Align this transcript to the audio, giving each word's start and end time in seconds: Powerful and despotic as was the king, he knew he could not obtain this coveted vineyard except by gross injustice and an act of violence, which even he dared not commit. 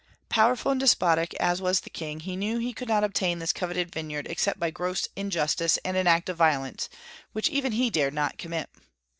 Powerful 0.29 0.71
and 0.71 0.79
despotic 0.79 1.35
as 1.35 1.61
was 1.61 1.81
the 1.81 1.91
king, 1.91 2.21
he 2.21 2.35
knew 2.35 2.57
he 2.57 2.73
could 2.73 2.87
not 2.87 3.03
obtain 3.03 3.37
this 3.37 3.53
coveted 3.53 3.91
vineyard 3.93 4.25
except 4.27 4.59
by 4.59 4.71
gross 4.71 5.07
injustice 5.15 5.77
and 5.85 5.95
an 5.95 6.07
act 6.07 6.27
of 6.27 6.37
violence, 6.37 6.89
which 7.33 7.49
even 7.49 7.73
he 7.73 7.91
dared 7.91 8.15
not 8.15 8.39
commit. 8.39 8.71